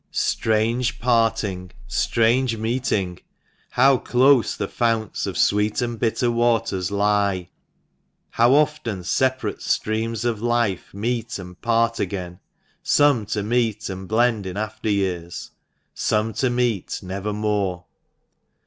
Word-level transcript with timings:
Strange 0.09 0.99
parting, 0.99 1.69
strange 1.85 2.57
meeting! 2.57 3.19
How 3.69 3.99
close 3.99 4.55
the 4.57 4.67
founts 4.67 5.27
of 5.27 5.37
sweet 5.37 5.79
and 5.79 5.99
bitter 5.99 6.31
waters 6.31 6.89
lie! 6.89 7.49
How 8.31 8.55
often 8.55 9.03
separate 9.03 9.61
streams 9.61 10.25
of 10.25 10.41
life 10.41 10.85
38 10.91 10.91
THE 10.93 10.97
MANCHESTER 10.97 10.97
MAN. 10.97 11.01
meet 11.01 11.39
and 11.49 11.61
part 11.61 11.99
again; 11.99 12.39
some 12.81 13.25
to 13.27 13.43
meet 13.43 13.89
and 13.89 14.07
blend 14.07 14.47
in 14.47 14.57
after 14.57 14.89
years, 14.89 15.51
some 15.93 16.33
to 16.33 16.49
meet 16.49 17.01
never 17.03 17.31
more! 17.31 17.85